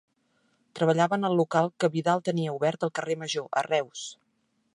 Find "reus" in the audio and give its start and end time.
3.73-4.09